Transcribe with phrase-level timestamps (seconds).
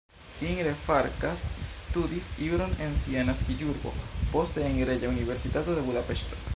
[0.51, 3.95] Imre Farkas studis juron en sia naskiĝurbo,
[4.35, 6.47] poste en Reĝa Universitato de Budapeŝto.